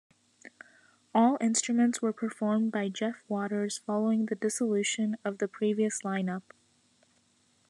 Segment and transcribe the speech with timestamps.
[1.13, 6.55] All instruments were performed by Jeff Waters following the dissolution of the previous line-up.